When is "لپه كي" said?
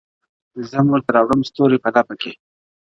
1.95-2.31